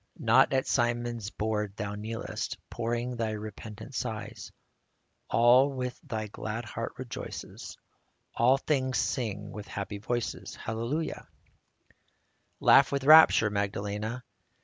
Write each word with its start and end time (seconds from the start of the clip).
Not 0.17 0.51
at 0.51 0.65
Simon's 0.65 1.29
board 1.29 1.77
thou 1.77 1.93
kneelest, 1.93 2.57
Pouring 2.71 3.17
thy 3.17 3.33
repentant 3.33 3.93
sighs: 3.93 4.51
All 5.29 5.69
with 5.71 5.99
thy 6.01 6.25
glad 6.25 6.65
heart 6.65 6.93
rejoices; 6.97 7.77
All 8.33 8.57
things 8.57 8.97
sing 8.97 9.51
with 9.51 9.67
happy 9.67 9.99
voices,— 9.99 10.55
Hallelujah! 10.55 11.27
Laugh 12.59 12.91
with 12.91 13.03
rapture, 13.03 13.51
Magdalena 13.51 14.23